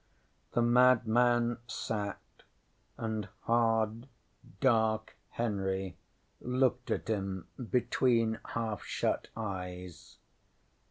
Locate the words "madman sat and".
0.65-3.29